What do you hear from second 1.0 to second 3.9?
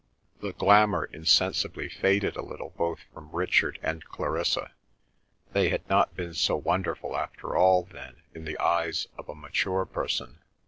insensibly faded a little both from Richard